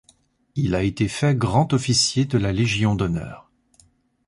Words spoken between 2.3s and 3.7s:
la Légion d'honneur.